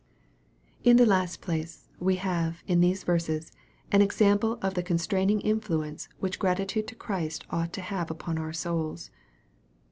[0.83, 3.51] In the last place, we have, in these verses,
[3.91, 8.51] an example of the constraining influence which gratitude to Christ ought to have upon our
[8.51, 9.11] souls.